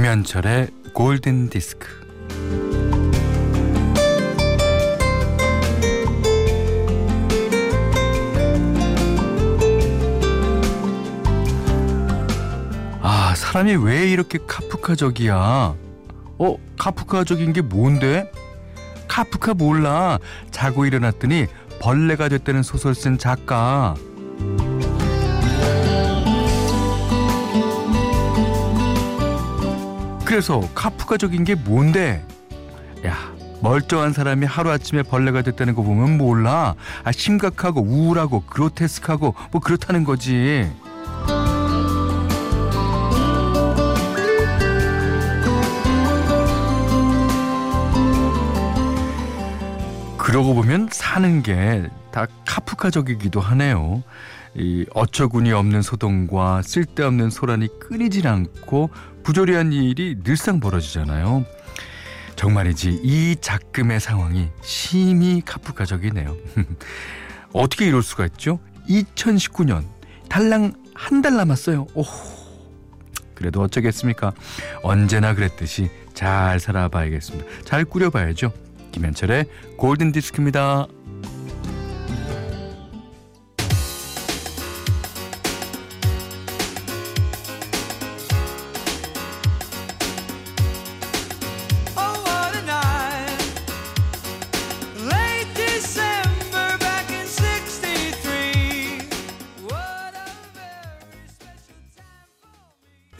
[0.00, 1.86] 김현철의 골든 디스크.
[13.02, 15.34] 아, 사람이 왜 이렇게 카프카적이야?
[15.34, 18.32] 어, 카프카적인 게 뭔데?
[19.06, 20.18] 카프카 몰라.
[20.50, 21.46] 자고 일어났더니
[21.78, 23.94] 벌레가 됐다는 소설 쓴 작가.
[30.30, 32.24] 그래서 카프카적인 게 뭔데?
[33.04, 33.16] 야,
[33.62, 36.76] 멀쩡한 사람이 하루아침에 벌레가 됐다는 거 보면 몰라.
[37.02, 40.70] 아, 심각하고 우울하고 그로테스크하고 뭐 그렇다는 거지.
[50.30, 54.02] 그러고 보면 사는 게 다 카프카적이기도 하네요.
[54.56, 58.90] 이 어처구니 없는 소동과 쓸데없는 소란이 끊이질 않고
[59.22, 61.44] 부조리한 일이 늘상 벌어지잖아요.
[62.34, 66.36] 정말이지 이 작금의 상황이 심히 카프카적이네요.
[67.54, 68.58] 어떻게 이럴 수가 있죠?
[68.88, 69.84] 2019년
[70.28, 71.86] 달랑 한 달 남았어요.
[71.94, 72.04] 오,
[73.36, 74.32] 그래도 어쩌겠습니까?
[74.82, 77.46] 언제나 그랬듯이 잘 살아봐야겠습니다.
[77.64, 78.52] 잘 꾸려봐야죠.
[78.92, 79.46] 김현철의
[79.76, 80.86] 골든 디스크입니다.
[91.96, 93.40] Oh, what a night.
[95.06, 99.08] Late December back in 63.
[99.64, 102.50] What a very special time for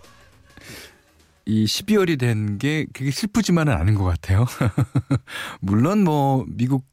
[1.50, 4.46] 이 12월이 된 게 그게 슬프지만은 않은 것 같아요.
[5.60, 6.86] 물론 뭐 미국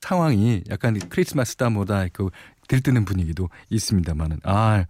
[0.00, 2.28] 상황이 약간 크리스마스다 뭐다 그
[2.68, 4.84] 들뜨는 분위기도 있습니다만은 아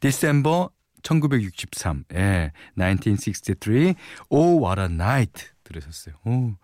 [0.00, 0.70] 디셈버
[1.02, 3.94] 1963, 예, 1963,
[4.30, 6.16] Oh What a Night 들으셨어요.
[6.24, 6.54] 오.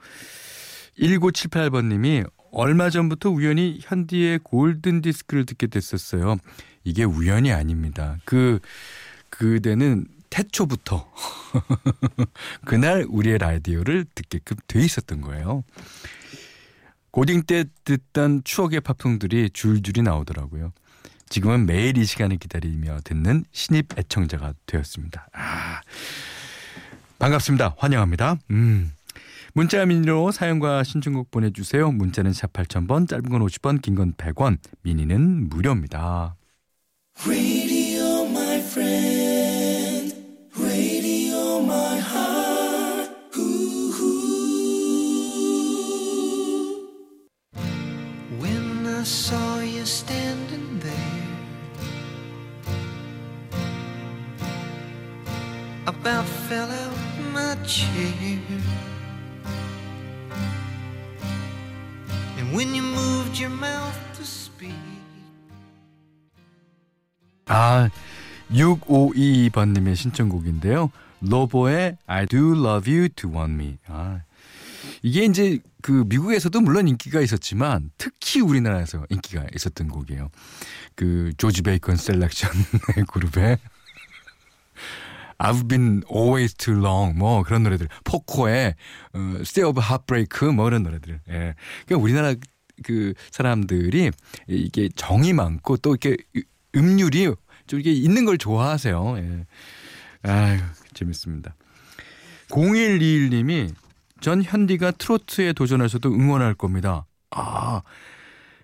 [0.98, 6.36] 1978번 님이 얼마 전부터 우연히 현디의 골든 디스크를 듣게 됐었어요.
[6.82, 8.16] 이게 우연이 아닙니다.
[8.24, 8.58] 그
[9.30, 11.08] 그대는 태초부터
[12.66, 15.62] 그날 우리의 라디오를 듣게끔 돼 있었던 거예요.
[17.12, 20.72] 고딩 때 듣던 추억의 팝송들이 줄줄이 나오더라고요.
[21.28, 25.28] 지금은 매일 이 시간을 기다리며 듣는 신입 애청자가 되었습니다.
[25.32, 25.80] 아,
[27.20, 27.76] 반갑습니다.
[27.78, 28.36] 환영합니다.
[28.50, 28.90] 음.
[29.52, 31.92] 문자 미니로 사연과 신청곡 보내주세요.
[31.92, 36.34] 문자는 샵 8000번, 짧은 건 50원, 긴 건 100원, 미니는 무료입니다.
[37.24, 38.24] Radio,
[49.03, 51.27] I saw you standing there,
[55.87, 56.97] about fell out
[57.33, 58.39] my chair.
[62.37, 64.73] And when you moved your mouth to speak.
[67.47, 67.89] 아,
[68.51, 70.91] 6522번님의 신청곡인데요.
[71.21, 73.77] 로보의 I do love you to want me.
[73.87, 74.21] 아,
[75.04, 80.30] 이게 이제 그 미국에서도 물론 인기가 있었지만 특히 우리나라에서 인기가 있었던 곡이에요.
[80.96, 82.64] 그 조지 베이컨 셀렉션의
[83.12, 83.58] 그룹의
[85.36, 88.74] I've Been Away Too Long 뭐 그런 노래들 포코의
[89.12, 91.54] 어, Sea of Heartbreak 뭐 이런 노래들 예.
[91.84, 92.34] 그러니까 우리나라
[92.82, 94.10] 그 사람들이
[94.48, 96.16] 이게 정이 많고 또 이렇게
[96.74, 97.30] 음률이
[97.66, 99.16] 좀 이게 있는 걸 좋아하세요.
[99.18, 99.46] 예.
[100.22, 100.60] 아유
[100.94, 101.54] 재밌습니다.
[102.48, 103.83] 0121님이
[104.24, 107.04] 전 현디가 트로트에 도전하셔도 응원할 겁니다.
[107.30, 107.82] 아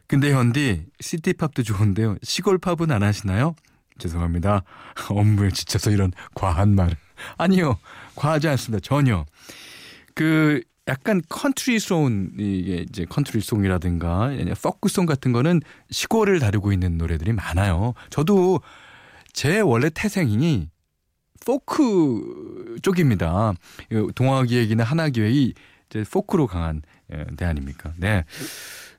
[0.07, 2.17] 근데 현디 시티팝도 좋은데요.
[2.23, 3.55] 시골팝은 안 하시나요?
[3.99, 4.63] 죄송합니다.
[5.11, 6.97] 업무에 지쳐서 이런 과한 말을.
[7.37, 7.79] 아니요.
[8.17, 8.81] 과하지 않습니다.
[8.83, 9.27] 전혀.
[10.15, 14.31] 그 약간 컨트리송 이게 이제 컨트리송이라든가
[14.63, 15.61] 포크송 같은 거는
[15.91, 17.93] 시골을 다루고 있는 노래들이 많아요.
[18.09, 18.63] 저도
[19.35, 20.71] 제 원래 태생이
[21.45, 23.55] 포크 쪽입니다.
[24.15, 25.55] 동화기획이나 하나기획이
[25.89, 26.83] 이제 포크로 강한
[27.13, 27.93] 예, 대 아닙니까?
[27.97, 28.25] 네.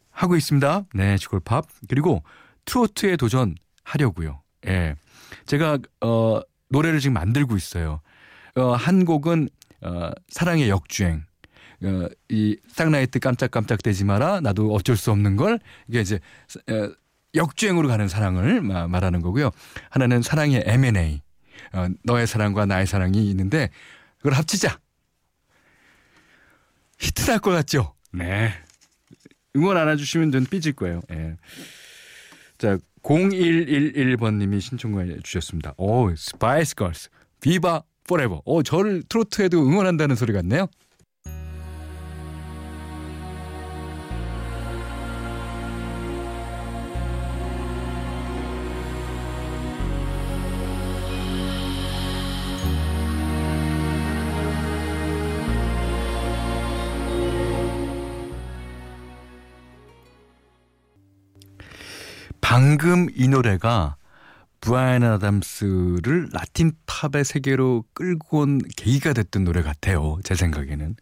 [0.09, 0.85] 하고 있습니다.
[0.93, 1.65] 네, 시골팝.
[1.87, 2.23] 그리고
[2.65, 4.41] 트로트에 도전하려고요.
[4.67, 4.95] 예.
[5.45, 8.01] 제가 어 노래를 지금 만들고 있어요.
[8.55, 9.49] 어 한 곡은
[9.81, 11.23] 어 사랑의 역주행.
[11.83, 14.41] 어, 이 쌍라이트 깜짝깜짝 대지 마라.
[14.41, 15.59] 나도 어쩔 수 없는 걸.
[15.87, 16.19] 이게 이제
[16.69, 16.91] 어,
[17.33, 19.49] 역주행으로 가는 사랑을 마, 말하는 거고요.
[19.89, 21.21] 하나는 사랑의 M&A.
[21.73, 23.69] 어, 너의 사랑과 나의 사랑이 있는데
[24.17, 24.79] 그걸 합치자.
[26.99, 27.95] 히트 날 것 같죠?
[28.11, 28.53] 네.
[29.55, 31.01] 응원 안 해주시면 눈 삐질 거예요.
[31.11, 31.35] 예.
[32.57, 35.73] 자, 0111번님이 신청해 주셨습니다.
[35.77, 37.09] 오, 스파이스 걸스.
[37.41, 38.41] Viva Forever.
[38.45, 40.67] 어, 저를 트로트에도 응원한다는 소리 같네요.
[62.51, 63.95] 방금 이 노래가
[64.59, 70.19] 브라이언 아담스를 라틴 팝의 세계로 끌고 온 계기가 됐던 노래 같아요.
[70.25, 70.97] 제 생각에는.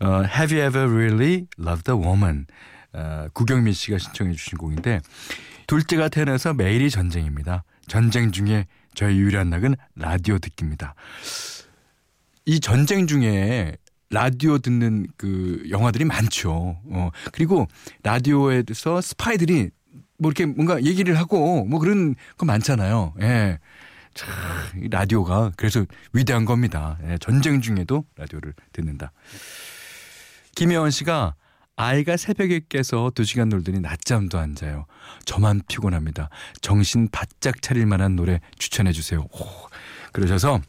[0.00, 2.44] 어, Have you ever really loved a woman?
[2.92, 5.00] 어, 구경민 씨가 신청해 주신 곡인데
[5.66, 7.64] 둘째가 태어나서 매일이 전쟁입니다.
[7.86, 10.94] 전쟁 중에 저의 유일한 낙은 라디오 듣기입니다.
[12.44, 13.78] 이 전쟁 중에
[14.10, 16.76] 라디오 듣는 그 영화들이 많죠.
[16.84, 17.66] 어, 그리고
[18.02, 19.70] 라디오에서 스파이들이
[20.20, 23.14] 뭐 이렇게 뭔가 얘기를 하고 뭐 그런 거 많잖아요.
[23.22, 23.58] 예.
[24.14, 24.28] 참,
[24.90, 26.98] 라디오가 그래서 위대한 겁니다.
[27.08, 29.12] 예, 전쟁 중에도 라디오를 듣는다.
[30.56, 31.34] 김혜원 씨가
[31.76, 34.84] 아이가 새벽에 깨서 두 시간 놀더니 낮잠도 안 자요.
[35.24, 36.28] 저만 피곤합니다.
[36.60, 39.20] 정신 바짝 차릴 만한 노래 추천해 주세요.
[39.20, 39.46] 오,
[40.12, 40.60] 그러셔서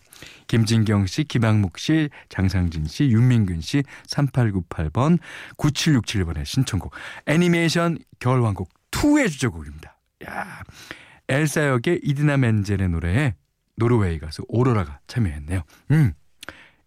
[0.48, 5.18] 김진경 씨, 김학묵 씨, 장상진 씨, 윤민균 씨, 3898번,
[5.57, 6.94] 9767번의 신청곡
[7.25, 9.97] 애니메이션 겨울왕국 2의 주제곡입니다.
[10.27, 10.63] 야,
[11.27, 13.35] 엘사 역의 이디나 멘젤의 노래에
[13.75, 15.63] 노르웨이 가수 오로라가 참여했네요.
[15.91, 16.13] 음,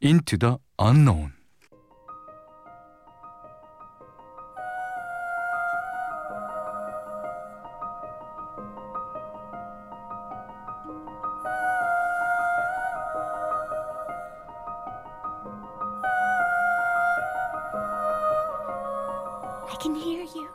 [0.02, 1.32] Into the Unknown.
[19.70, 20.48] I can hear you,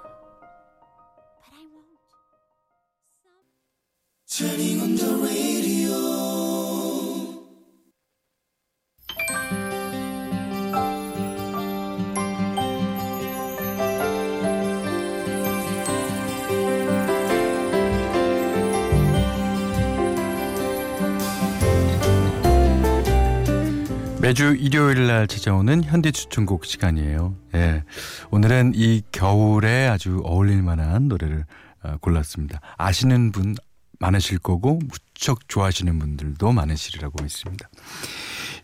[24.21, 27.35] 매주 일요일 날 찾아오는 현대 추천곡 시간이에요.
[27.55, 27.83] 예.
[28.31, 31.43] 오늘은 이 겨울에 아주 어울릴 만한 노래를
[31.83, 32.61] 어, 골랐습니다.
[32.77, 33.55] 아시는 분
[33.99, 37.69] 많으실 거고 무척 좋아하시는 분들도 많으시리라고 믿습니다.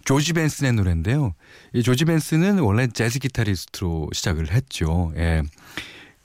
[0.06, 1.34] 조지 벤슨의 노래인데요.
[1.74, 5.12] 이 조지 벤슨은 원래 재즈 기타리스트로 시작을 했죠.
[5.18, 5.42] 예.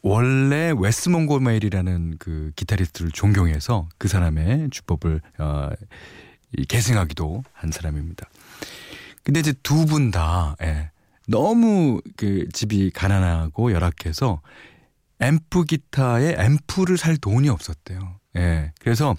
[0.02, 5.68] 원래 웨스 몽고메일이라는 그 기타리스트를 존경해서 그 사람의 주법을 어,
[6.56, 8.28] 이 계승하기도 한 사람입니다.
[9.22, 10.90] 근데 이제 두 분 다 예,
[11.28, 14.40] 너무 그 집이 가난하고 열악해서
[15.20, 18.18] 앰프 기타에 앰프를 살 돈이 없었대요.
[18.36, 18.72] 예.
[18.80, 19.14] 그래서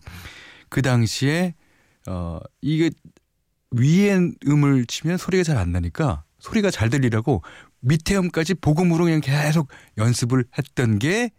[0.70, 1.54] 그 당시에
[2.08, 2.90] 어 이게
[3.72, 4.18] 위에
[4.48, 7.44] 음을 치면 소리가 잘 안 나니까 소리가 잘 들리라고
[7.82, 11.32] 밑에 음까지 복음으로 그냥 계속 연습을 했던 게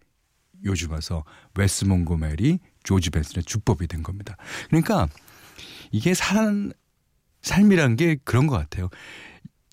[0.64, 1.24] 요즘 와서
[1.56, 4.36] 웨스 몽고메리 조지 벤슨의 주법이 된 겁니다.
[4.68, 5.08] 그러니까
[5.90, 6.72] 이게 산
[7.42, 8.88] 삶이란 게 그런 것 같아요.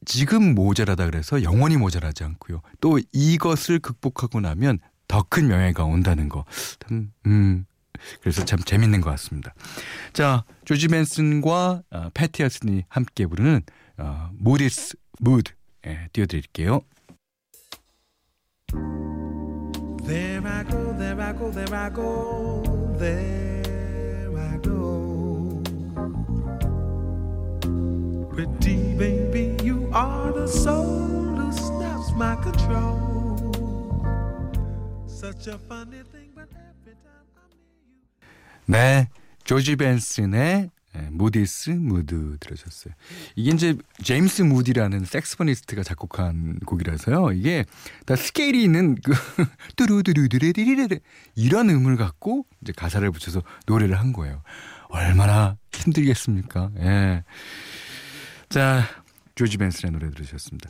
[0.05, 2.61] 지금 모자라다 그래서 영원히 모자라지 않고요.
[2.81, 6.45] 또 이것을 극복하고 나면 더 큰 명예가 온다는 거.
[6.79, 7.65] 참, 음,
[8.21, 9.53] 그래서 참 재밌는 것 같습니다.
[10.13, 13.61] 자, 조지 벤슨과 어, 패티 오스틴이 함께 부르는
[13.97, 15.51] 어, Moody's Mood
[15.87, 16.81] 예, 띄워드릴게요.
[20.05, 22.63] There I go, there I go, there I go,
[22.97, 25.08] there I go.
[28.39, 33.51] Pretty baby, you are the soul who snaps my control.
[35.07, 39.03] Such a funny thing, but every time I'm near you.
[39.03, 39.09] 네,
[39.43, 42.93] 조지 벤슨의 예, 무디스 무드 들으셨어요.
[43.35, 47.33] 이게 이제 제임스 무디라는 색스포니스트가 작곡한 곡이라서요.
[47.33, 47.65] 이게
[48.05, 49.11] 다 스케일이 있는 그
[49.75, 51.01] 뚜루뚜루뚜루리리리
[51.35, 54.41] 이런 음을 갖고 이제 가사를 붙여서 노래를 한 거예요.
[54.87, 56.71] 얼마나 힘들겠습니까?
[56.79, 57.23] 예.
[58.49, 58.83] 자,
[59.35, 60.69] 조지 벤슨의 노래 들으셨습니다.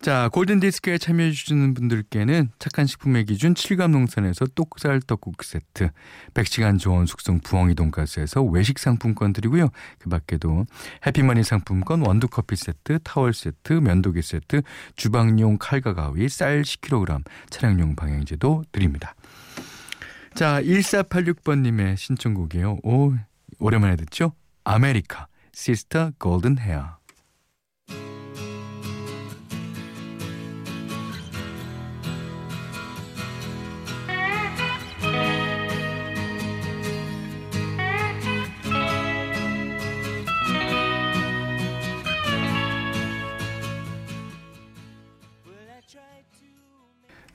[0.00, 5.90] 자, 골든디스크에 참여해주시는 분들께는 착한 식품의 기준 칠갑농산에서 똑살 떡국 세트,
[6.32, 9.68] 100시간 저온 숙성 부엉이 돈가스에서 외식 상품권 드리고요.
[9.98, 10.64] 그 밖에도
[11.06, 14.62] 해피머니 상품권 원두커피 세트, 타월 세트, 면도기 세트,
[14.96, 19.14] 주방용 칼과 가위, 쌀 10kg, 차량용 방향제도 드립니다.
[20.34, 22.78] 자, 1486번님의 신청곡이에요.
[22.84, 23.12] 오,
[23.58, 24.32] 오랜만에 듣죠?
[24.64, 26.99] 아메리카, Sister Golden Hair.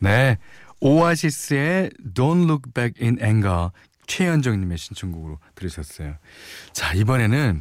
[0.05, 0.37] 네.
[0.81, 3.69] 오아시스의 Don't Look Back in Anger
[4.05, 6.17] 최현정님의 신청곡으로 들으셨어요.
[6.73, 7.59] 자, 이번에는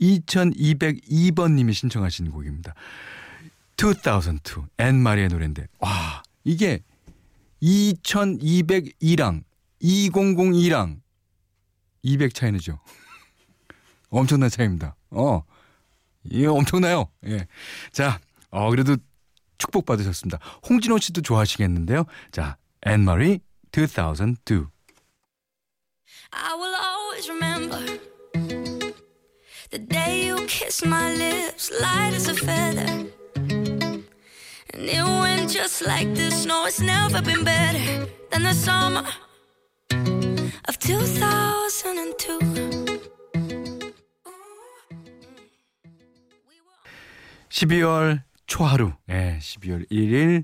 [0.00, 2.74] 2202번님이 신청하신 곡입니다.
[3.78, 6.82] 2002, 앤마리의 노래인데, 와, 이게
[7.62, 9.42] 2202랑
[9.82, 11.00] 2002랑
[12.02, 12.78] 200 차이는죠.
[14.10, 14.94] 엄청난 차이입니다.
[15.10, 15.42] 어,
[16.24, 17.08] 이게 엄청나요.
[17.26, 17.46] 예.
[17.92, 18.98] 자, 어, 그래도
[19.60, 20.38] 축복받으셨습니다.
[20.68, 22.04] 홍진호 씨도 좋아하시겠는데요.
[22.32, 23.38] 자, 앤마리
[23.72, 24.66] 2002.
[26.32, 27.80] I will always remember
[29.70, 33.06] the day you kissed my lips, light as a feather.
[34.72, 36.46] And it went just like this.
[36.46, 39.04] No, it's never been better than the summer
[40.68, 43.00] of 2002.
[47.50, 50.42] 12월 초하루, 예, 12월 1일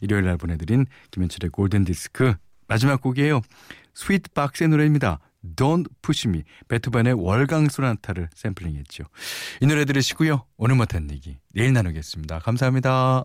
[0.00, 2.34] 일요일 날 보내드린 김현철의 골든 디스크
[2.66, 3.42] 마지막 곡이에요.
[3.92, 5.20] 스위트 박스의 노래입니다.
[5.54, 6.44] Don't Push Me.
[6.68, 9.04] 베토벤의 월강 소나타를 샘플링했죠.
[9.60, 10.46] 이 노래 들으시고요.
[10.56, 12.38] 오늘 못한 얘기 내일 나누겠습니다.
[12.38, 13.24] 감사합니다.